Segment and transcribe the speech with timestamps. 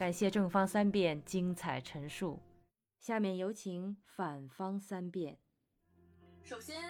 [0.00, 2.40] 感谢正方三辩精彩陈述。
[2.98, 5.36] 下面有请反方三辩。
[6.42, 6.82] 首先，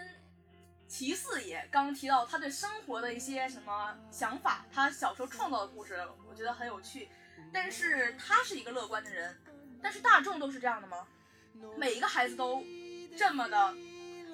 [0.87, 7.09] 齐四爷刚刚提到他对生活的一些什么想法，他小时候创造的故事，我觉得很有趣。
[7.53, 9.37] 但是他是一个乐观的人，
[9.83, 11.05] 但是大众都是这样的吗？
[11.77, 12.63] 每一个孩子都
[13.19, 13.75] 这么的，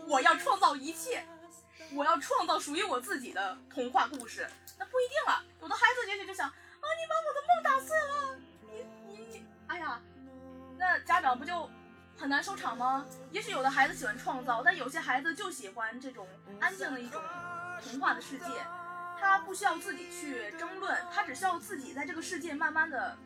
[0.06, 1.24] 我要创造一切，
[1.94, 4.46] 我要创造属于我自己的童话故事，
[4.78, 5.42] 那不一定啊。
[5.62, 8.38] 有的孩子也许就想啊，你把我的梦打碎了，
[9.76, 10.00] 哎呀，
[10.78, 11.68] 那家长不就
[12.16, 13.04] 很难收场吗？
[13.30, 16.26] 也许有的孩子喜欢创造，但有些孩子就喜欢这种
[16.58, 17.20] 安静的一种
[17.82, 18.46] 童话的世界，
[19.20, 23.18] 他不需要自己去争论，他只需要自己在这个世界慢慢的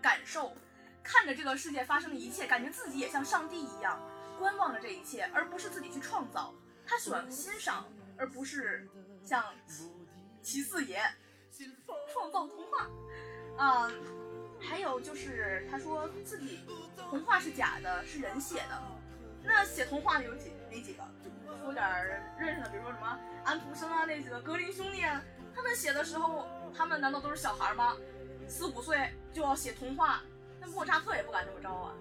[0.00, 0.54] 感受。
[1.02, 4.00] 看着这个世界发生的一切，感觉自己也像上帝一样
[4.38, 6.54] 观望着这一切，而不是自己去创造。
[6.86, 7.84] 他喜欢欣赏，
[8.16, 8.88] 而不是
[9.24, 9.44] 像
[10.42, 11.02] 齐四爷
[12.12, 12.86] 创造童话。
[13.56, 13.90] 啊，
[14.60, 16.60] 还有就是他说自己
[17.10, 18.82] 童话是假的，是人写的。
[19.42, 21.02] 那写童话的有几哪几个？
[21.62, 21.84] 说点
[22.38, 25.22] 认识的，比如说什么安徒生啊，那几个格林兄弟啊，
[25.54, 26.46] 他们写的时候，
[26.76, 27.96] 他们难道都是小孩吗？
[28.46, 30.22] 四五岁就要写童话？
[30.60, 31.94] 那莫扎特也不敢这么着啊！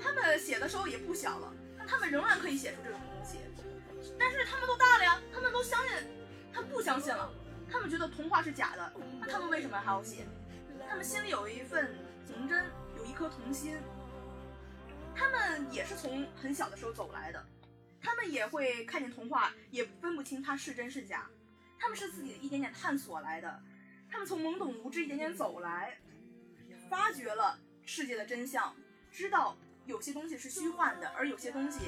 [0.00, 3.38] 他们写的时候也不小了，那他们仍然可以写出这种东西。
[4.18, 5.96] 但是他们都大了呀，他们都相信，
[6.52, 7.30] 他不相信了，
[7.70, 10.26] 他们觉得童话是假的，那他们为什么还要写？
[10.88, 11.94] 他们心里有一份
[12.26, 12.64] 童真，
[12.96, 13.78] 有一颗童心。
[15.14, 17.44] 他们也是从很小的时候走来的，
[18.00, 21.26] 他们也会看见童话，也分不清它是真是假。
[21.78, 23.60] 他们是自己一点点探索来的，
[24.10, 25.98] 他们从懵懂无知一点点走来。
[26.88, 28.74] 发掘了世界的真相，
[29.12, 31.80] 知道有些东西是虚幻的，而有些东西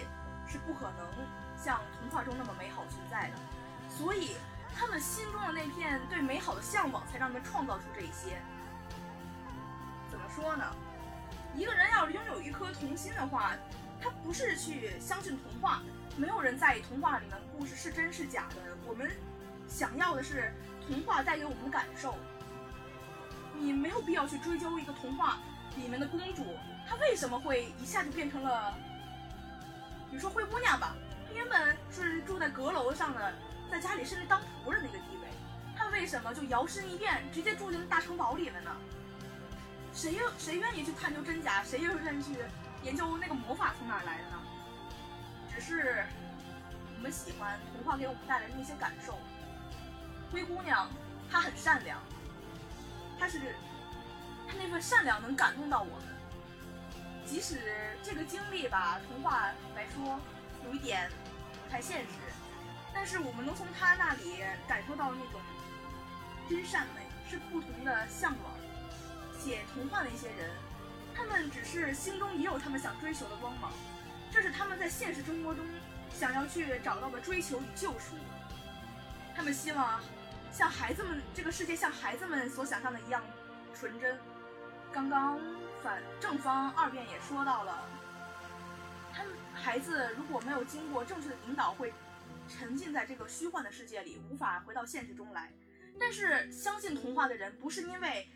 [0.46, 1.08] 是不可能
[1.56, 3.36] 像童话中那么美好存在的。
[3.88, 4.32] 所以，
[4.76, 8.42] 他们心中的那片对美好的向往，才让他们创造出这一些。
[10.34, 10.64] 说呢？
[11.54, 13.52] 一个人要是拥有一颗童心的话，
[14.00, 15.82] 他不是去相信童话，
[16.16, 18.56] 没有人在意童话里面的故事是真是假的。
[18.86, 19.10] 我们
[19.68, 20.52] 想要的是
[20.86, 22.16] 童话带给我们的感受。
[23.54, 25.38] 你没有必要去追究一个童话
[25.76, 26.56] 里面的公主，
[26.88, 28.74] 她为什么会一下就变成了，
[30.08, 30.94] 比如说灰姑娘吧，
[31.28, 33.34] 她原本是住在阁楼上的，
[33.70, 35.28] 在家里甚至当仆人的一个地位，
[35.76, 38.70] 她为什么就摇身一变，直接住进了大城堡里了呢？
[39.92, 41.62] 谁又谁愿意去探究真假？
[41.62, 42.36] 谁又愿意去
[42.82, 44.40] 研究那个魔法从哪来的呢？
[45.54, 46.04] 只是
[46.96, 49.18] 我们喜欢童话给我们带来的那些感受。
[50.32, 50.88] 灰姑娘
[51.30, 52.00] 她很善良。
[53.18, 53.54] 她是，
[54.48, 56.04] 她那份善良能感动到我们，
[57.26, 57.60] 即使
[58.02, 60.18] 这个经历吧，童话来说
[60.64, 61.10] 有一点
[61.64, 62.08] 不太现实，
[62.94, 65.40] 但是我们能从她那里感受到那种
[66.48, 68.49] 真善美，是不同的向往。
[69.40, 70.50] 写童话的一些人，
[71.14, 73.72] 他们只是心中也有他们想追求的光芒，
[74.30, 75.64] 这是他们在现实生活中
[76.12, 78.14] 想要去找到的追求与救赎。
[79.34, 80.00] 他们希望。
[80.52, 83.22] 像孩子们，这个世界像孩子们所想象的一样
[83.72, 84.18] 纯真。
[84.92, 85.38] 刚刚
[85.80, 87.88] 反正方二辩也说到了，
[89.12, 91.94] 他们孩子如果没有经过正确的引导，会
[92.48, 95.52] 沉浸在这个虚幻的世界里，无法回到现实中来。
[96.00, 98.28] 但是相信童话的人，不是因为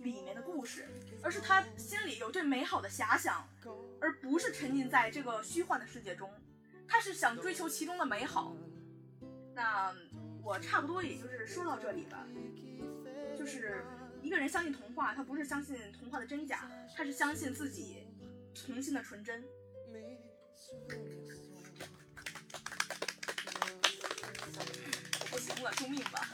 [0.00, 0.88] 里面的故事，
[1.22, 3.48] 而是他心里有对美好的遐想，
[4.00, 6.30] 而不是沉浸在这个虚幻的世界中。
[6.86, 8.54] 他是想追求其中的美好。
[9.54, 9.94] 那。
[10.42, 12.26] 我差不多也就是说到这里吧，
[13.38, 13.84] 就是
[14.22, 18.08] 一个人相信童话，他不是相信童话的真假，他是相信自己
[18.54, 19.44] 童心的纯真。
[25.30, 26.29] 不行了，救命吧！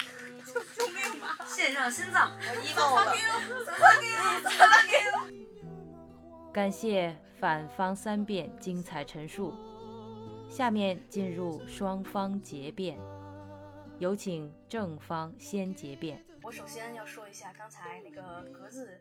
[1.46, 3.04] 献上心脏，我一帮我
[6.52, 9.54] 感谢反方三辩精彩陈述，
[10.48, 12.98] 下面进入双方结辩。
[13.98, 16.22] 有请正方先结辩。
[16.42, 19.00] 我首先要说一下刚才那个格子，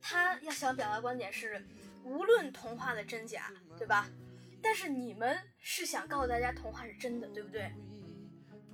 [0.00, 1.64] 他要想表达观点是，
[2.04, 4.08] 无论童话的真假，对吧？
[4.62, 7.70] 但是你们是想告诉大家童话是真的，对不对？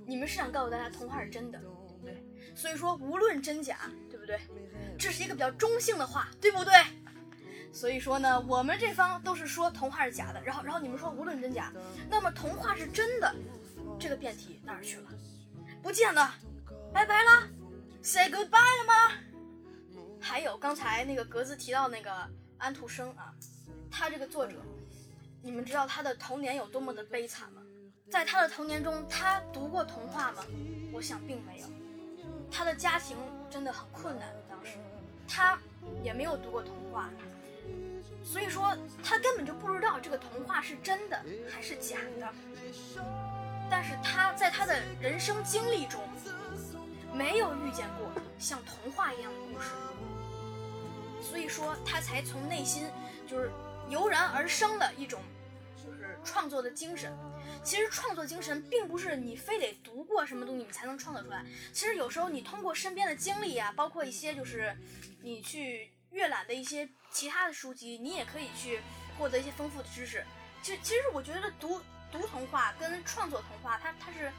[0.05, 1.69] 你们是想告诉大家童话是真的，对。
[2.55, 4.39] 所以说无论真假，对不对？
[4.97, 6.73] 这是一个比较中性的话，对不对？
[7.71, 11.71] 所以说呢，我们这方都是说童话是假的，然后然后你们说无论真假，
[12.09, 13.35] 那么童话是真的，
[13.99, 15.09] 这个辩题哪儿去了？
[15.83, 16.33] 不见了，
[16.91, 17.47] 拜拜了
[18.01, 19.11] ，say goodbye 了吗？
[20.19, 22.11] 还有刚才那个格子提到那个
[22.57, 23.31] 安徒生啊，
[23.91, 24.55] 他这个作者，
[25.43, 27.61] 你们知道他的童年有多么的悲惨吗？
[28.09, 30.43] 在他的童年中，他读过童话吗？
[30.91, 31.67] 我想并没有。
[32.51, 33.17] 他的家庭
[33.49, 34.77] 真的很困难，当时
[35.27, 35.59] 他
[36.03, 37.09] 也没有读过童话，
[38.23, 42.33] 所以说他根本就不知道这个童话是真的还是假的。
[43.69, 46.01] 但是他在他的人生经历中，
[47.13, 48.09] 没有遇见过
[48.39, 49.71] 像童话一样的故事，
[51.21, 52.87] 所以说他才从内心
[53.27, 53.51] 就是
[53.89, 55.21] 油然而生的一种
[56.27, 57.11] 创作的精神。
[57.63, 61.43] 其实创作精神并不是你非得读过什么东西你才能创作出来，
[61.73, 64.77] 其实有时候你通过身边的经历啊，包括一些就是
[65.21, 68.81] 你去阅览的一些其他的书籍，你也可以去
[69.17, 70.23] 获得一些丰富的知识。
[70.61, 71.81] 其实，其实我觉得读
[72.11, 74.31] 读童话跟创作童话，它它是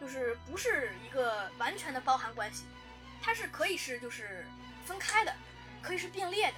[0.00, 2.64] 就是不是一个完全的包含关系，
[3.20, 4.46] 它是可以是就是
[4.84, 5.34] 分开的，
[5.82, 6.56] 可以是并列的，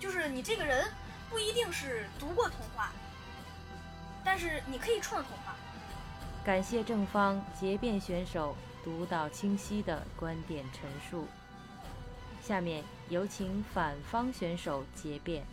[0.00, 0.90] 就是你这个人
[1.30, 2.92] 不一定是读过童话。
[4.24, 5.54] 但是你可以串童话。
[6.44, 11.26] 感谢正方结辩选手独到清晰的观点陈述。
[12.42, 15.44] 下面有请反方选手结辩。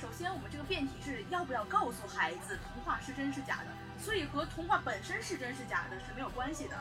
[0.00, 6.76] 首先，我们这个辩题是要不要告诉孩子童话是真是假的，所以和童话本身是真是假的是没有关系的。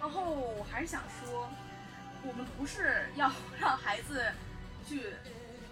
[0.00, 1.48] 然后我还是想说，
[2.22, 4.30] 我们不是要让孩子
[4.86, 5.14] 去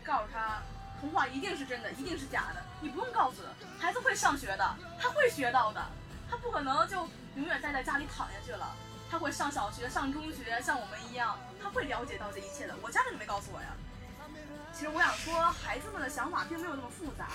[0.03, 0.63] 告诉他。
[1.00, 3.43] 童话一定是真的，一定是假的，你不用告诉，
[3.79, 5.85] 孩子会上学的，他会学到的，
[6.31, 8.75] 他不可能就永远待在家里躺下去了，
[9.11, 12.75] 他会上小学、上中学，像我们一样，他会了解到这一切的。
[12.82, 13.69] 我家人没告诉我呀。
[14.73, 17.29] 其实我想说，孩子们的想法并没有那么复杂，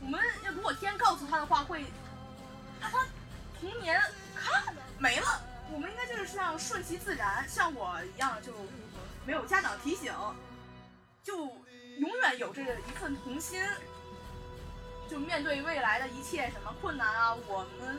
[0.00, 1.86] 我们要如果天告诉他的话，会
[2.80, 3.06] 他，他
[3.58, 4.00] 童年
[4.36, 5.40] 咔没了。
[5.72, 8.52] 我们应该就是像顺其自然，像我一样，就
[9.24, 10.12] 没有家长提醒，
[11.22, 11.63] 就。
[11.98, 13.62] 永远有这个一份童心，
[15.08, 17.98] 就面对未来的一切什么困难啊，我们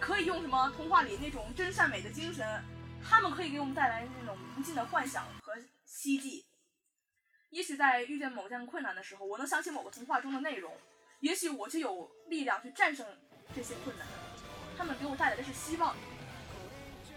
[0.00, 2.64] 可以用什么童话里那种真善美的精神，
[3.02, 5.52] 他们可以给我们带来那种无尽的幻想和
[5.84, 6.44] 希冀。
[7.50, 10.72] 也许在遇见某件困难的时候，我能想起某个童话中的内容，
[11.20, 13.06] 也许我就有力量去战胜
[13.54, 14.06] 这些困难。
[14.78, 15.94] 他们给我带来的是希望。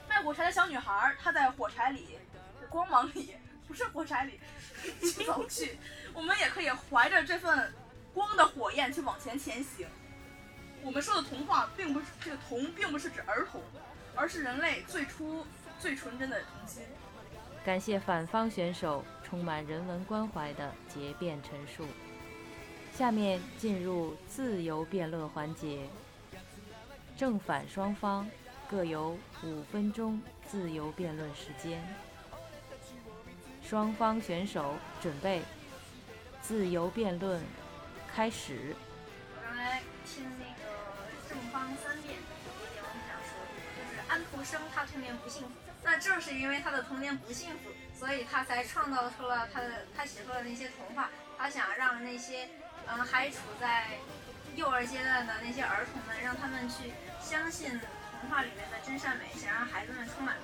[0.10, 2.18] 卖火柴的小女孩，她在火柴里
[2.62, 3.36] 的，光芒里。
[3.68, 4.40] 不是火柴里
[5.26, 5.78] 走去，
[6.14, 7.74] 我们也可以怀着这份
[8.14, 9.88] 光的火焰去往前前行。
[10.84, 13.62] 我们说的童话，并不是这个童，并不是指儿童，
[14.16, 15.46] 而是人类最初
[15.80, 16.84] 最纯真的童心。
[17.64, 21.86] 感谢反方选手充满人文关怀的结辩陈述。
[22.94, 25.88] 下面进入自由辩论环节，
[27.18, 28.30] 正反双方
[28.70, 31.82] 各有五分钟自由辩论时间。
[33.68, 35.42] 双方选手准备，
[36.42, 37.42] 自由辩论
[38.14, 38.76] 开始。
[39.36, 40.70] 我刚才听那个
[41.30, 43.34] 正方三辩，理解我们想说，
[43.76, 45.50] 就是安徒生他童年不幸福，
[45.82, 51.10] 那正是因为他的童年不幸福，所以他才创造出了他的他写出了那些童话。
[51.38, 52.48] 他想让那些
[52.88, 53.98] 嗯还处在
[54.56, 57.80] 幼儿阶段的那些儿童们，让他们去相信
[58.22, 60.36] 童话里面的真善美，想让孩子们充满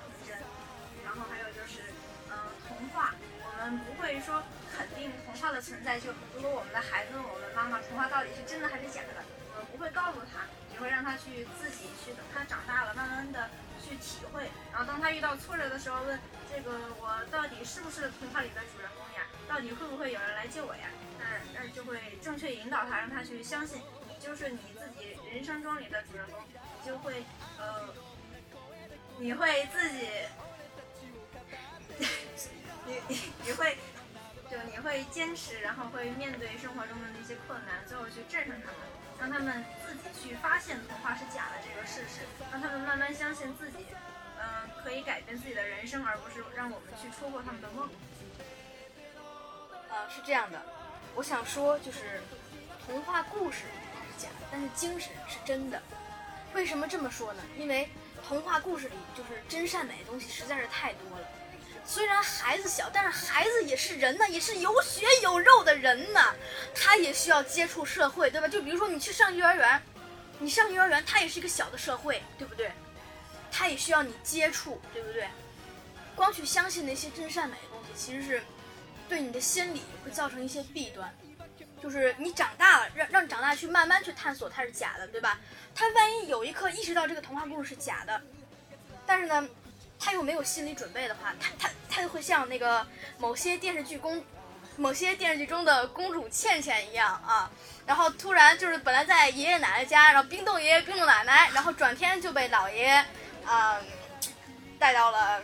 [3.00, 4.42] 话，我们不会说
[4.76, 5.98] 肯定童话的存在。
[5.98, 9.24] 就如果我们的孩子问我们妈妈，童话到底是真的还是假的，
[9.56, 13.48] 我们不会告诉他，只会让他去自己去等他长大了，慢慢的
[13.80, 14.50] 去体会。
[14.70, 16.20] 然后当他遇到挫折的时候，问
[16.52, 19.24] 这个我到底是不是童话里的主人公呀？
[19.48, 20.92] 到底会不会有人来救我呀？
[21.18, 21.24] 那
[21.56, 27.24] 那就会正确引导他，让他去相信你就是你自己人生中里的主人公，你就会
[27.58, 27.88] 呃，
[29.16, 30.06] 你会自己。
[32.86, 33.76] 你你你会，
[34.50, 38.76] 就你会坚持，然后会面对生活中的那些困难，最后去战胜他们，
[39.18, 43.86] 让他们自己去发现童话是假的这个事实，让他们慢慢相信自己，
[44.38, 47.88] 嗯，可以改变自己的人生，而不是让我们去戳破他们的梦。
[49.88, 50.60] 呃，是这样的，
[51.14, 52.22] 我想说就是
[52.86, 55.80] 童话故事是假的，但是精神是真的。
[56.54, 57.42] 为什么这么说呢？
[57.56, 57.88] 因为
[58.26, 61.28] 童话故事里就是真善美的东西实在是太多了。
[61.86, 66.20] 虽然孩子小，但是孩子也是人呢，也是有血有肉的人呢，
[66.74, 68.46] 他也需要接触社会，对吧？
[68.46, 69.82] 就比如说你去上幼儿园，
[70.38, 72.70] 你上幼儿园，他也是一个小的社会，对不对？
[73.50, 75.28] 他也需要你接触，对不对？
[76.14, 78.42] 光去相信那些真善美的东西，其实是
[79.08, 81.12] 对你的心理会造成一些弊端。
[81.82, 85.40] 就是你长大了，让让你长大去慢慢去探索它是假的，对吧？
[85.74, 88.20] 他万一有一刻意识到这个童话故事是假的，
[89.04, 89.48] 但是呢？
[90.00, 92.86] 他又没有心理准备的话，他他他就会像那个
[93.18, 94.24] 某些电视剧公，
[94.76, 97.50] 某些电视剧中的公主倩倩一样啊，
[97.86, 103.04] 然后突然就是本来在爷爷奶奶家，然后冰冻爷爷冰冻奶奶，然后转天就被老爷，
[103.44, 103.78] 啊，
[104.78, 105.42] 带到了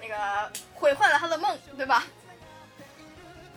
[0.00, 2.04] 那个毁坏了他的梦，对吧？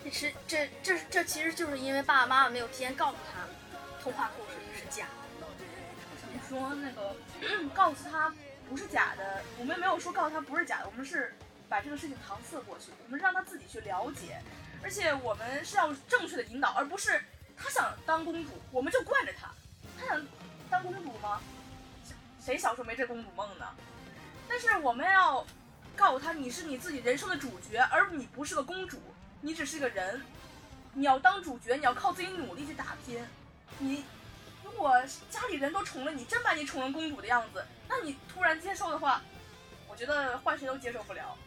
[0.03, 3.41] 这是这这这其实就是因为爸爸妈妈没有提前告诉他，
[4.03, 5.07] 童话故事是假
[5.41, 5.47] 的。
[6.21, 7.15] 怎么说那个
[7.73, 8.31] 告诉他
[8.69, 11.33] 不是假的，我们没有说告诉他不是假的，我们是
[11.69, 14.41] 把这个事情搪塞过去，我们让他自己去了解，
[14.83, 17.23] 而且我们是要正确的引导，而不是
[17.55, 19.49] 他想当公主，我们就惯着他。
[19.99, 20.27] 他想
[20.69, 21.41] 当公主吗？
[22.43, 23.65] 谁小时候没这公主梦呢？
[24.47, 25.45] 但是我们要
[25.95, 28.99] 告诉他，你是你自己人生的主角，而你不是个公主，
[29.41, 30.21] 你只是个人。
[30.97, 33.21] 你要当主角，你要靠自己努力去打拼。
[33.79, 34.05] 你
[34.63, 34.93] 如果
[35.29, 39.21] 家里人都宠了你，真把你宠成公主的样子，那你突然接受的话，
[39.87, 41.37] 我觉得换谁都接受不了。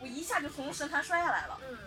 [0.00, 1.58] 我一下就从神坛摔下来了。
[1.68, 1.78] 嗯，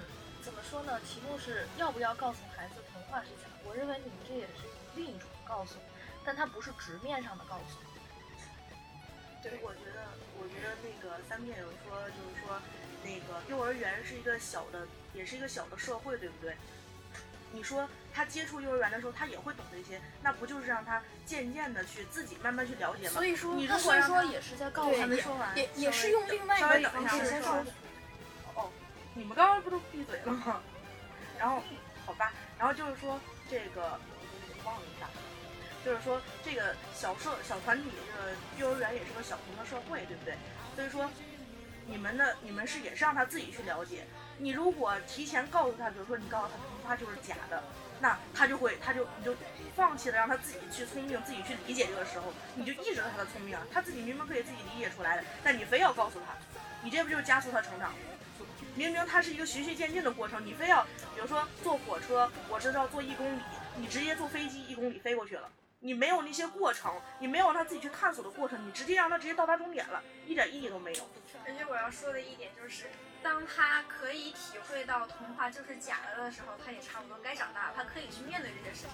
[0.42, 1.00] 怎么说呢？
[1.02, 3.70] 题目是要不要告诉孩子童话是假的？
[3.70, 4.64] 我认为你们这也是
[4.96, 5.76] 另一种告诉，
[6.26, 7.78] 但它不是直面上的告诉。
[9.42, 10.04] 对，我觉得，
[10.38, 12.60] 我觉得那个三面有说，就是说，
[13.04, 16.58] 那个幼儿园是一个小的，也是一个小的社会，对不对？
[17.52, 23.14] 你说他接触幼儿园的时候，他也会懂这些，那不就是让他渐渐的去自己慢慢去了解吗？
[23.16, 27.66] 所以说，你如果让他说也是在告诉他们说完，也也是用另外一个方式先说。
[28.56, 28.70] 哦，
[29.14, 30.62] 你们刚刚不都闭嘴了吗？
[31.40, 31.64] 然后，
[32.06, 34.00] 好吧，然后就是说这个，
[34.58, 35.08] 我忘了一下，
[35.86, 40.36] 就是说这个小社小团体，这个幼儿园也是个小型的社会，对不对？
[40.76, 41.10] 所以说，
[41.88, 44.06] 你们的你们是也是让他自己去了解。
[44.40, 47.62] 你如果提前告诉他，比如说你告诉他童话就是假的，
[48.00, 49.36] 那他就会他就你就
[49.76, 53.62] 放弃了让他自己去聪明，自己去理解这个时候，你就抑制了他的聪明啊。
[53.72, 56.34] 他自己明明可以自己理解出来的，但你非要告诉他，
[56.82, 57.98] 你这不就是加速他成长吗？
[58.76, 63.42] 明明它是一个循序渐进的过程，你非要，比如说坐火车，我知道坐一公里，
[63.76, 65.50] 你直接坐飞机一公里飞过去了，
[65.82, 71.08] 你没有那些过程，你没有让他自己去探索的过程，你直接让他直接到达终点了，一点意义都没有。
[71.46, 72.90] 而且我要说的一点就是，
[73.24, 78.90] 当他可以体会到童话就是假的的时候，他也差不多该长大了，他可以去面对这些事情。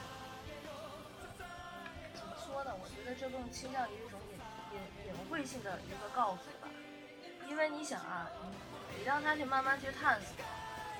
[2.13, 2.71] 怎么说呢？
[2.79, 6.69] 我觉得这更倾向于一种隐隐隐晦性的一个告诉吧，
[7.47, 8.29] 因为你想啊，
[8.93, 10.45] 你你让他去慢慢去探索，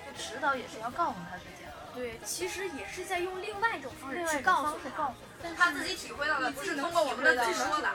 [0.06, 5.08] 就迟早也是要告诉他自己的，对，其实也是在用另外一种方式去告诉他告。
[5.08, 7.90] 诉但是他自己体会到的不是通过我们的嘴说的。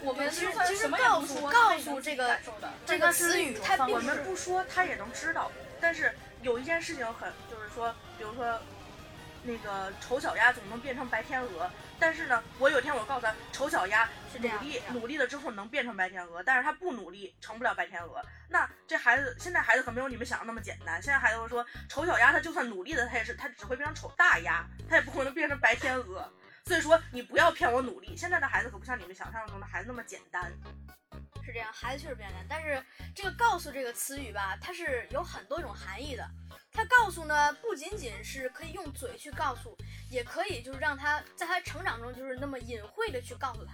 [0.00, 2.36] 我们其实其实告诉告诉这个
[2.84, 5.50] 这个词语，他并我们不说，他也能知道。
[5.80, 8.60] 但是有一件事情很，就是说，比如说，
[9.44, 18.20] 那个丑小鸭总能变成白天鹅，但是呢，我有一天我告诉他，丑小鸭是努力努力了之后能变成白天鹅，但是他不努力成不了白天鹅。
[18.48, 21.02] 那这孩子现在孩子可没有你们想的那么简单。
[21.02, 26.28] 现在孩子会说，丑小鸭他就算努力了，他也是他只会变成丑大鸭，他也不可能变成白天鹅。
[26.64, 30.50] 所以说你不要骗我努力，现在的孩子可不像你们想象中的孩子那么简单。
[31.44, 32.44] 是这样，孩子确实变难。
[32.48, 32.82] 但是
[33.14, 36.26] 这个“告诉”这个词语吧，它是有很多种含义的。
[36.72, 39.76] 它告诉呢，不仅仅是可以用嘴去告诉，
[40.10, 43.72] 也可以就是让他在他成长中就是那么隐晦的去告诉他。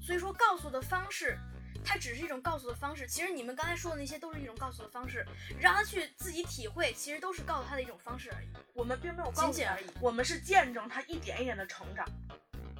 [0.00, 1.36] 所以说，告诉的方式，
[1.84, 3.06] 它只是一种告诉的方式。
[3.06, 5.26] 其实你们刚才说的那些都是一种告诉的方式，
[5.58, 8.48] 让他去自己体会，其实都是告诉他的一种方式而已。
[8.72, 12.06] 我们并没有告诉他仅仅而已，我们是见证他一点一点的成长。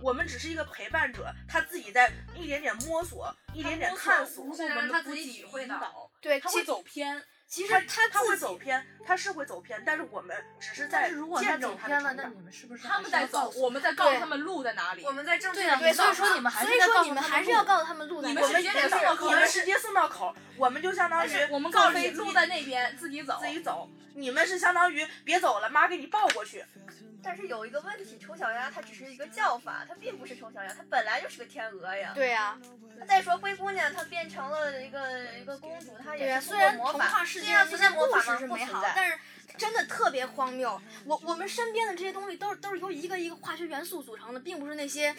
[0.03, 4.45] 我们只是一个陪伴者，他自己在一点点摸索，一点点探索。
[4.45, 7.23] 我们他自己体会到引导，对，他会走偏。
[7.47, 12.45] 其实他他他会走偏，他是会走偏，但是我们只是在但是如果他见证他的走偏了，成长那你。
[12.45, 15.05] 们是不是他们在走，我们在告诉他们路在哪里。
[15.05, 18.47] 我们在正确的引导所以说他你们还所以是在告诉说你们还是要告诉他们路在哪里。
[18.47, 23.37] 你们直接送到口你们直接送到口，我们就相当于我们告诉你路在那边，自己走。
[23.41, 26.65] 自己走，你们是相当于别走了，妈给你抱过去。
[27.23, 32.13] 但是有一个问题，丑小鸭它只是一个叫法，它并不是丑小鸭，它本来就是个天鹅呀。
[32.15, 32.59] 对呀、
[33.07, 37.19] 再说灰姑娘，她变成了一个一个公主，她、也是虽然童通过魔法。
[37.19, 38.39] 话世界这样那些故存在魔法吗？
[38.39, 38.65] 事是美。
[38.65, 39.19] 好但是
[39.57, 40.81] 真的特别荒谬。
[41.05, 45.15] 我我们身边的这些东西都是都是由一个一个化学元素组成的，并不是那些，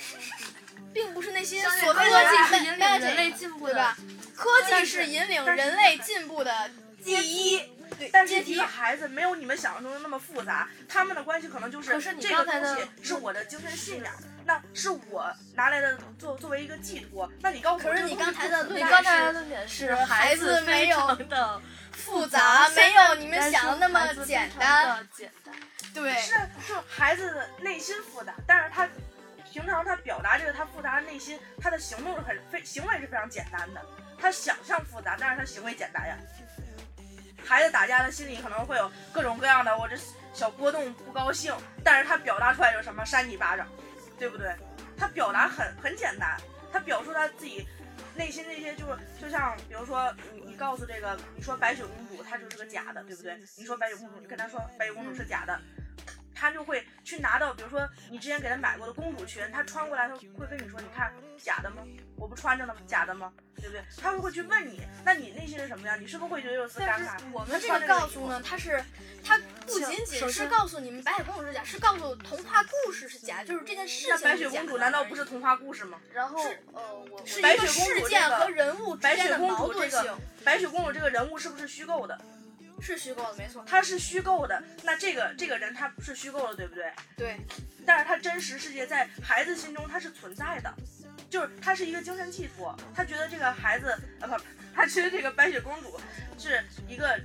[0.94, 3.98] 并不是那些所谓科技是引领人类进步的对吧？
[4.36, 6.72] 科技是引领人类进步的
[7.04, 7.58] 第一，
[7.98, 14.14] 对，但是一个孩子没有你们想象中的那么复杂，他们的关系可能就是可是你这个刚才的东西是我的精神信仰，
[14.46, 17.32] 那是我拿来的作作为一个寄托。
[17.42, 25.08] 那你告诉我，可是你刚才的你论点刚才的是是孩子没有常的复杂，没有你们想的那么简单。
[25.14, 25.54] 简单。
[25.94, 26.34] 对，是
[26.66, 28.88] 是孩子的内心复杂，但是他
[29.52, 33.86] 平常他表达这个他复杂的内心，他的行动是很非行为是非常简单的。
[34.18, 36.16] 他想象复杂，但是他行为简单呀。
[37.46, 39.96] 孩子打架，他心里可能会有各种各样的我这
[40.34, 43.68] 小波动不高兴，但是他表达出来就是什么扇你巴掌，
[44.18, 44.56] 对不对？
[44.98, 46.38] 他表达很很简单，
[46.72, 47.68] 他表述他自己
[48.16, 53.38] 内心那些就是就像比如说你你告诉这个，你说白雪公主她就是个假的，对不对？
[53.58, 55.60] 你说白雪公主，你跟他说白雪公主是假的，
[56.42, 61.84] 她就会去拿到，比如说你之前给他买过的公主裙，他穿过来，他会跟你说，你看假的吗？
[62.18, 63.32] 我不穿着呢，假的吗？
[63.58, 63.84] 对不对？
[64.02, 66.02] 他会会去问你，那你内心是什么样？
[66.02, 67.16] 你是不是会觉得有丝尴尬？
[67.32, 68.84] 我们这个告诉呢，它是
[69.24, 74.32] 它不仅仅是告诉你们白雪公主是假，是告诉童话故事是假，就是这件事情那。
[74.32, 76.00] 白雪公主难道不是童话故事吗？
[76.12, 76.44] 然后
[76.74, 80.18] 呃，我是一个白雪公主事件这个和人物之白雪公间的矛主这个盾性？
[80.44, 82.20] 白雪公主这个人物是不是虚构的？
[82.82, 83.64] 是虚构的，没错。
[83.68, 86.92] 他是虚构的，那这个这个人他是虚构的，对不对？
[87.16, 87.38] 对，
[87.86, 90.74] 但是他真实世界在孩子心中他是存在的，
[91.30, 94.36] 就是他是一个精神寄托，他觉得这个孩子啊不，
[94.74, 96.00] 他觉得这个白雪公主
[96.38, 97.20] 是一个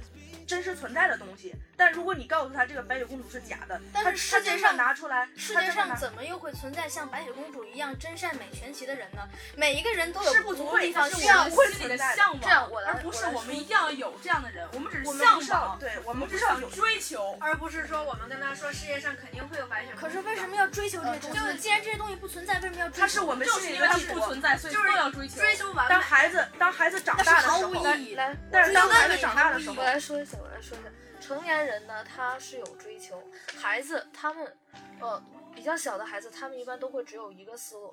[0.47, 1.55] 真实存在的东西。
[1.77, 9.23] 但如果你告诉他这个白雪公主是假的，但他是世界上拿出来，世界上怎么又会存在像白雪公主一样真善美全齐的人呢？
[9.57, 17.37] 每一个人都有是不足的地方，是需要我们会心里的存在的向往，这样我来而不是我们一定要有这样的人，我们只是向往，对我我们只是想追求。
[17.41, 20.07] 而不是说我们跟他说世界上肯定会有白雪公主。
[20.07, 21.57] 可是为什么要追求这些东西呢？
[21.59, 23.01] 既然这些东西不存在，为什么要追求？
[23.01, 24.15] 他是我们就是因为它心里的。
[24.15, 25.41] 不存在，所以就是要追求。
[25.41, 25.91] 追求完美？
[25.91, 28.15] 当孩子当孩子长大的时候，毫无意义。
[28.15, 30.89] 来，但是当孩子长大的时候我，来说一下，我来说一下，
[31.27, 33.21] 成年人呢，他是有追求，
[33.57, 34.57] 孩子他们，
[35.01, 35.21] 呃，
[35.53, 37.93] 比较小的孩子，他们一般都会只有一个思路，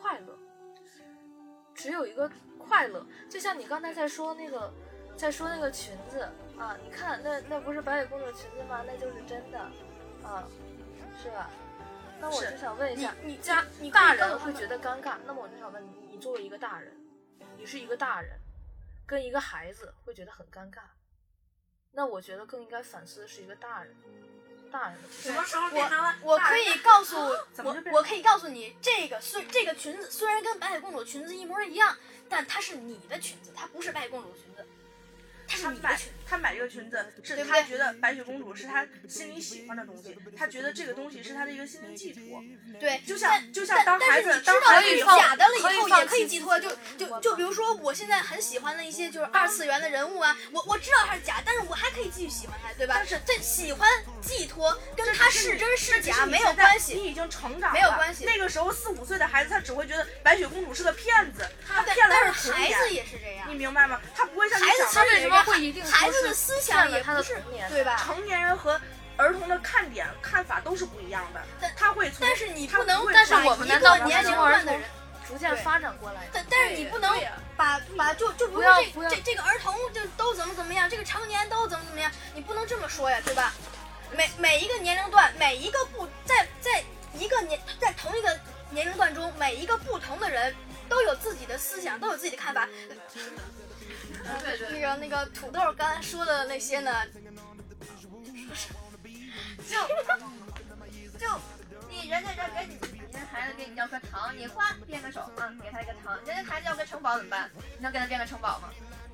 [0.00, 0.38] 快乐，
[1.74, 3.04] 只有一个快乐。
[3.28, 4.72] 就像你刚才在说那个，
[5.14, 6.26] 在说那个裙子
[6.58, 8.82] 啊，你看那那不是白雪公主的裙子吗？
[8.86, 9.58] 那就是真的，
[10.22, 10.48] 啊，
[11.22, 11.50] 是吧？
[12.18, 16.96] 那我就想问一下，你家你大人会觉得尴尬，那么我就想问你，你作为一个大人，
[17.58, 18.40] 你是一个大人，
[19.04, 20.80] 跟一个孩子会觉得很尴尬。
[21.92, 23.94] 那我觉得更应该反思的是一个大人，
[24.70, 24.98] 大人。
[25.10, 27.46] 什么时候变成了我可以告诉我
[27.92, 31.96] 我可以告诉你，这个虽这个裙子虽然跟白雪公主裙子一模一样，
[32.28, 34.66] 但它是你的裙子，它不是白雪公主裙子，
[35.46, 36.21] 它是你的裙子。
[36.32, 42.42] 他买这个裙子是他觉得白雪公主是他心里喜欢的东西，他觉得这个东西是他的一个心灵寄托。
[42.80, 46.58] 对，就像就像当孩子当孩子以后假的了以后，也可以寄托。
[46.58, 52.94] 就就就比如说，我现在很喜欢的一些就是二次元的人物啊，我我知道他是假，但是我还可以继续喜欢他，对吧？
[52.96, 53.86] 但是这喜欢
[54.22, 56.94] 寄托跟他是真是假没有关系。
[56.94, 64.00] 你已经成长了，没有关系那个时候四五岁的孩子，他只会觉得白雪公主是个骗子，他骗了他但是孩的童年子也是这样你，明白吗？
[64.14, 67.96] 他不会像你孩子想的其实也是为什么会一定说孩子是的思想也不是对吧？
[67.96, 68.80] 成年人和
[69.16, 74.82] 儿童的看点看法都是不一样的但，他会从但是你不能但是把一我们难道个年龄段的人，
[75.28, 76.28] 逐渐发展过来？
[76.32, 77.12] 但但是你不能
[77.56, 83.52] 把把就就比如不要说这不要这这个儿童就都怎么怎么样，这个成年都怎么怎么样，你不能这么说呀，对吧？
[84.16, 86.82] 每每一个年龄段，每一个不在在
[87.14, 88.38] 一个年在同一个
[88.70, 90.54] 年龄段中，每一个不同的人
[90.92, 92.68] 都有自己的思想，都有自己的看法。
[94.24, 96.92] 呃对对那个那个土豆刚才说的那些呢，
[99.66, 99.74] 就
[101.18, 101.26] 就
[101.88, 107.50] 你人家这给你，人家孩子给你要颗糖，你哗变个手啊，给他一个糖，人家孩子要个城堡怎么办？
[107.78, 108.68] 你能给他变个城堡吗？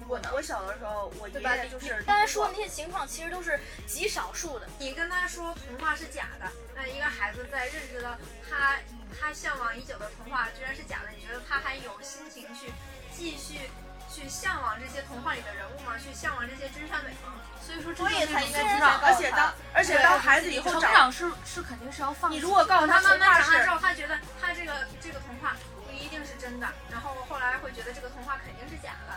[0.05, 0.33] 不能。
[0.35, 1.41] 我小的时候，我爷？
[1.41, 4.69] 爷就是刚才说的那些情况，其实都是极少数的。
[4.79, 8.17] 你跟他说童话是假的，那一个孩子在认识到
[8.49, 8.77] 他
[9.19, 12.73] 他向往已久的童话居然是假的，你觉得他还有心情去
[13.17, 13.71] 继续
[14.11, 15.99] 去向往这些童话里的人物吗？
[15.99, 17.35] 去向往这些真善美吗？
[17.61, 22.41] 所以说这所以就是一才应该知道而且当而且当孩子以后长，成长是是肯定是要放弃的。
[22.41, 29.08] 你如果告诉他慢慢长大之后，他觉得他这个这个童话不一定是真的，然后后来会觉得这个童话肯定是假的，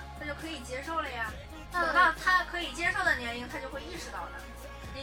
[0.42, 1.32] 可以接受了呀。
[1.72, 4.32] 等到他可以接受的年龄，他就会意识到的。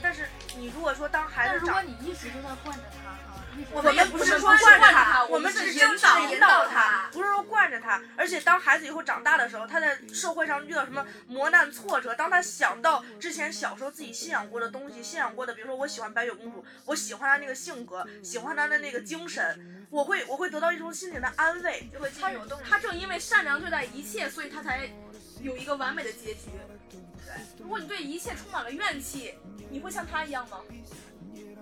[0.03, 3.40] 但是你如果说当孩子长，但如果你一直都在惯着他哈，
[3.72, 8.01] 我们也不是说惯着他他，我们只是引导引导引导他他，不是说惯着他。
[8.16, 21.88] 而且当孩子以后长大的时候，他在社会上遇到什么磨难挫折，当他想到之前小时候自己信仰过的东西，信仰过的，比如说我喜欢白雪公主，我喜欢她那个性格，喜欢她的那个精神，我会我会得到一种心灵的安慰。
[21.90, 22.64] 就会他有动力。
[22.68, 24.88] 他正因为善良对待一切，所以他才
[25.40, 26.51] 有一个完美的结局。
[27.24, 29.35] 对，如果你对一切充满了怨气，
[29.70, 30.59] 你会像他一样吗？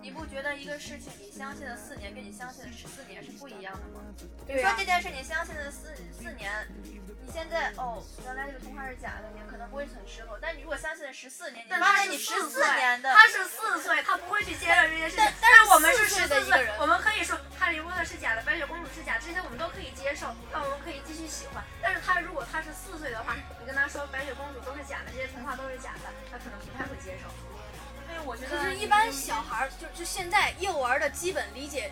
[0.02, 4.00] 你不觉得一个事情你相信了四年，跟你相信了十四年是不一样的吗？
[4.46, 6.52] 比对啊如说这件事你相信了四四年，
[6.84, 10.38] 你现在哦，原来这个童话是假的，你可能不会很失落。
[10.40, 15.24] 但你如果相信了十四年，你发现你十四年的，他是四岁，他不会去接受这件事情。
[15.24, 17.36] 但但是我们是四岁十四的一个人我们可以说
[17.66, 21.64] 哈利波特是假的，白雪公主是假的，这些我们都可以接受，那我们可以继续喜欢。
[21.82, 27.26] 但是他如果他是四岁的话，你跟他说白雪公主都是假的，这些童话都是假的，他可能不太会接受。
[28.08, 31.90] 因为我觉得就是，一般小孩儿就就现在幼儿的基本理解、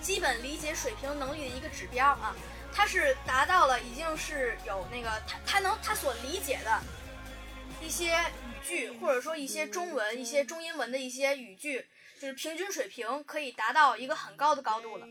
[0.00, 2.32] 基本理解水平能力的一个指标啊，
[2.72, 6.80] 他是达到了已经是有那个他他能他所理解的
[7.82, 8.14] 一些
[8.46, 15.06] 语句，或者说一些中文、一些中英文的一些语句，就是平均水平可以达到一个很高的高度了。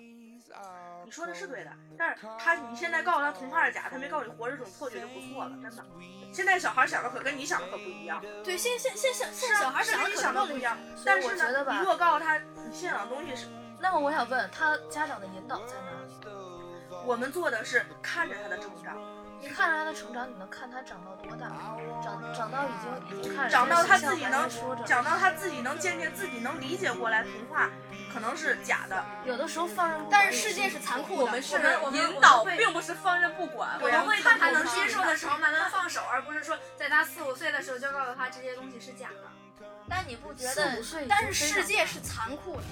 [1.05, 5.85] 你说的是对的，但是他你现在告诉他童话是假，他没告诉你活着这种错觉就不错了，真的。
[6.33, 10.77] 现在小孩想的可跟你想的可不一样，对，现现现现现在小孩想的是跟你想的不一样。
[11.05, 13.47] 但是呢，你如果告诉他你信仰的东西是，
[13.79, 16.35] 那么我想问他家长的引导在哪里？
[17.05, 18.97] 我们做的是看着他的成长，
[19.39, 21.47] 你看着他的成长，你能看他长到多大？
[22.03, 24.49] 长长到已经已经看着长到他自己能
[24.85, 27.69] 长到他自己能渐渐自己能理解过来，童话
[28.13, 29.05] 可能是假的。
[29.25, 33.79] 有的时候放任但是世界是残酷的，我们是我们引导，并不是放任不管。
[33.81, 39.65] 我们会在他能接受的时候慢慢放手，而不是说在他四五岁的时候就告诉他这些东西是假的。
[39.89, 42.63] 但你不觉得但是世界是残酷的，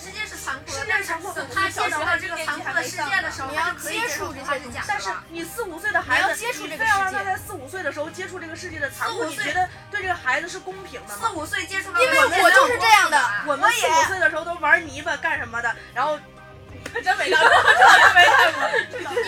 [0.00, 5.10] 世界是残酷的，世界但是残酷的他接触到这个残酷的世界的时候，你要接触这些但是。
[5.28, 11.20] 你四五岁的孩子，你要接触这个你非要让他在四五岁的时候接触这个世界的残酷，你觉得对这个孩子是公平的吗？
[11.20, 16.18] 四五岁接触到因为这个我就是这样的我们四五岁的时候都玩泥巴干什么的，然后
[17.02, 18.68] 真没看过，真没看过。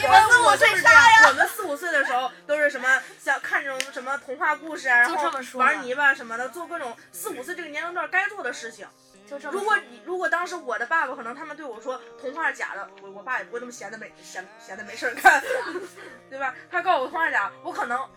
[0.00, 1.28] 你们四五岁就是这样。
[1.28, 8.86] 我们四五岁的时候都是什么像看这种什么童话故事啊，然后玩泥巴什么的，做各种四五岁这个年龄段该做的事情。
[9.38, 15.42] 就这么如果你如果当时我的爸爸可能他们对我说童话是假的，我我爸也不会那么闲的没闲闲的没事儿干，
[16.28, 16.54] 对吧？
[16.70, 18.08] 他告诉我童话是假，我可能。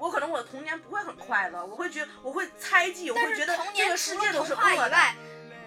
[0.00, 4.96] 我可能我的童年不会很快乐，我会觉我会猜忌，我会觉得童年这个世界都是恶的，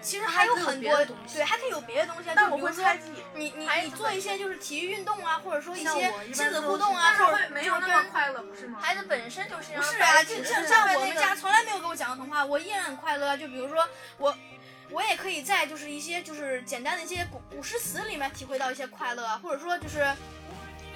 [0.02, 3.12] 其实还有很多东西对，还可以有别的东西啊，但我会猜忌。
[3.36, 8.80] 你你你做一些就是体育运动啊，或者说一些亲子互动啊，或者会没有那么快乐，不是吗？
[8.82, 13.36] 孩子本身就是不是啊，就像像我们家从来没有给我讲过童话，我依然很快乐啊。
[13.36, 13.88] 就比如说
[14.18, 14.36] 我，
[14.90, 20.06] 我也可以在就是一些就是简单的一些古古诗词里面体会到一些快乐，或者说就是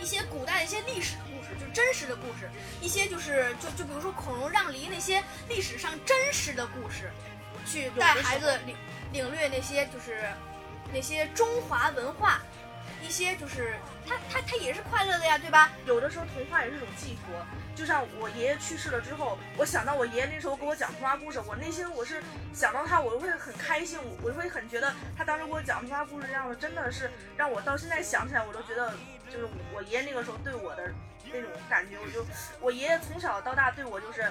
[0.01, 2.48] 一些古代的一些历史故事，就是真实的故事，
[2.81, 7.11] 一些就是就就比如说孔融让梨那些历史上真实的故事，
[7.66, 8.77] 去带孩子领
[9.12, 10.31] 领略那些就是
[10.92, 12.40] 那些中华文化。
[13.07, 15.70] 一些就是他他他也是快乐的呀，对吧？
[15.87, 17.46] 有的时候童话也是一种寄托，
[17.78, 22.20] 就像我爷爷去世了之后，我想到我爷爷那时候给我讲童话故事，我内心我是
[22.52, 28.92] 想到他，我会很开心，我我会很觉得他当时给我讲童话故事这样的，真的是让我到现在想起来，我都觉得
[29.30, 30.90] 就是我爷爷那个时候对我的
[31.32, 32.26] 那种感觉，我就
[32.60, 34.24] 我爷爷从小到大对我就是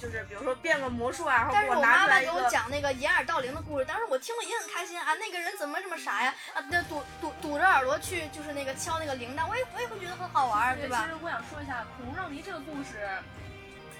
[0.00, 2.48] 就是比如说变个魔术啊，然后给但是我妈妈给我。
[2.50, 5.14] 讲那个掩耳盗铃的故事，当时我听了也很开心啊。
[5.14, 6.34] 那个人怎么这么傻呀？
[6.54, 11.08] 啊，那堵堵堵着耳朵去，就是那个敲那个铃铛，我也我也会觉得很好玩儿，对吧其？
[11.10, 13.08] 实我想说一下孔融让梨这个故事，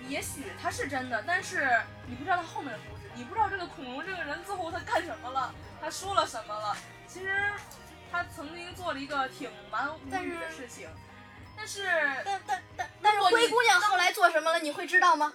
[0.06, 1.68] 也许它是真的，但是
[2.06, 6.76] 你不知道它后面的故事，你不知道这个孔融这个人最后他干什么了，他说了什么了。
[7.08, 7.50] 其实
[8.12, 10.88] 他曾经做了一一个挺蛮无语的事情，
[11.56, 11.84] 但是
[12.24, 14.58] 但但但但是灰姑娘后来做什么了？
[14.58, 15.32] 你会知道吗？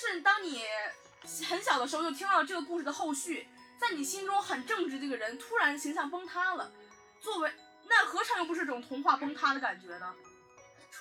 [0.00, 0.62] 但是当你
[1.48, 6.70] 很小的时候就听到这个故事的后续，在你心中很正直这个人突然形象崩塌了，
[7.20, 7.52] 作为
[7.88, 10.14] 那何尝又不是这种童话崩塌的感觉呢？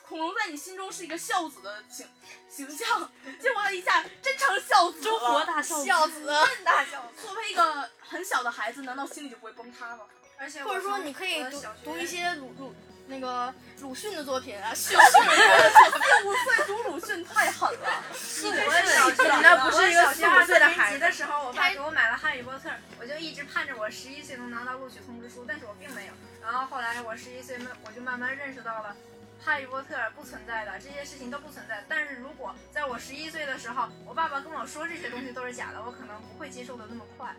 [0.08, 2.08] 恐龙在你心中是一个孝子的形
[2.50, 7.22] 形象，结果他一下真成孝子了，中国大孝子孝子， 真大孝子。
[7.22, 10.06] 作为一个很小的孩子，难道心里就不会崩塌吗？
[10.38, 12.74] 而且或者说你可以读读一些鲁鲁
[13.08, 26.14] 那个鲁迅的作品啊， 四五岁读鲁迅太狠了，我的小学，你那不是一个我小学四五二年岁的孩子级的时候，我爸给我买了《哈利波特》，我就一直盼着我十一岁能拿到录取通知书，但是我并没有。
[26.42, 28.96] 然后后来我十一岁，慢我就慢慢认识到了。
[29.40, 31.86] 哈利波特不存在的，这些事情都不存在。
[31.88, 37.34] 但是如果在我十一岁的时候，我爸爸跟我说这些东西都是假的，我可能不会接受的那么快。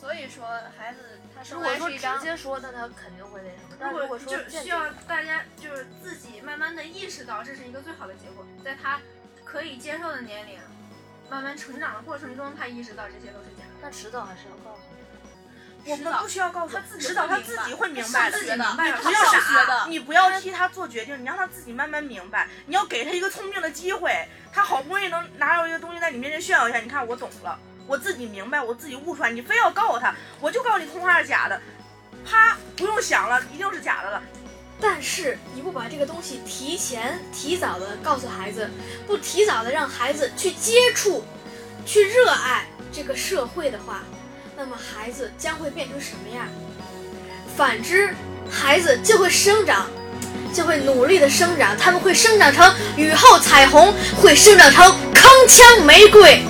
[0.00, 1.20] 所以说孩子
[1.50, 3.76] 如果说直接说，那他肯定会那什么。
[3.78, 9.00] 但如果如果说就需要大家就是自己慢慢的意识到，这是一个最好的结果，在他
[9.44, 10.58] 可以接受的年龄，
[11.28, 13.80] 慢慢成长的过程中，他意识到这些都是假的。
[13.82, 15.02] 那迟早还是要告诉你。
[15.84, 18.38] 我们不需要告诉他自己迟早他自己会明白的。
[18.38, 22.48] 自己明白了，不要傻，你不要替他做决定，你让他自己慢慢明白。
[22.66, 29.30] 你要给他一个聪明的机会，他好不容易能拿到一个东西在你面前炫耀一下，你看我懂了，我自己明白，我自己悟出来。
[29.30, 31.60] 你非要告诉他，我就告诉你童话是假的，
[32.24, 34.22] 啪，不用想了，一定是假的了。
[34.80, 38.68] 但是你不把这个东西提前、提早的告诉孩子，
[39.06, 41.24] 不提早的让孩子去接触、
[41.86, 44.02] 去热爱这个社会的话，
[44.56, 46.48] 那么孩子将会变成什么样？
[47.56, 48.12] 反之，
[48.50, 49.86] 孩子就会生长，
[50.52, 56.42] 就会努力的生长，他们会生长成雨后彩虹，会生长成铿锵玫瑰。